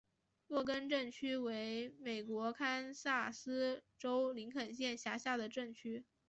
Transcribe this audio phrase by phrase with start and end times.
[0.47, 6.03] 洛根镇区为美国堪萨斯州林肯县辖下的镇区。